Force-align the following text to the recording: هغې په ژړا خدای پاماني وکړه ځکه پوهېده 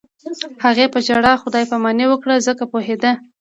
هغې 0.63 0.85
په 0.93 0.99
ژړا 1.05 1.33
خدای 1.41 1.63
پاماني 1.71 2.05
وکړه 2.09 2.35
ځکه 2.47 2.63
پوهېده 2.71 3.11